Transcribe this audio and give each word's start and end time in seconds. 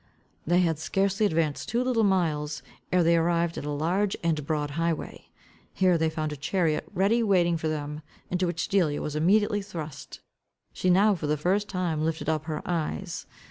They 0.47 0.61
had 0.61 0.79
scarcely 0.79 1.27
advanced 1.27 1.69
two 1.69 1.83
little 1.83 2.03
miles, 2.03 2.63
ere 2.91 3.03
they 3.03 3.15
arrived 3.15 3.55
at 3.59 3.65
a 3.65 3.69
large 3.69 4.17
and 4.23 4.43
broad 4.47 4.71
highway. 4.71 5.29
Here 5.75 5.95
they 5.95 6.09
found 6.09 6.31
a 6.33 6.37
chariot 6.37 6.85
ready 6.95 7.21
waiting 7.21 7.55
for 7.55 7.67
them, 7.67 8.01
into 8.31 8.47
which 8.47 8.67
Delia 8.67 8.99
was 8.99 9.15
immediately 9.15 9.61
thrust. 9.61 10.19
She 10.73 10.89
now 10.89 11.13
for 11.13 11.27
the 11.27 11.37
first 11.37 11.69
time 11.69 12.03
lifted 12.03 12.29
up 12.29 12.45
her 12.45 12.63
eyes. 12.65 13.27